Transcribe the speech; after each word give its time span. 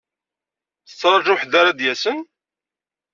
Tettrajum 0.87 1.39
ḥedd 1.41 1.53
ara 1.59 1.77
d-yasen? 1.77 2.19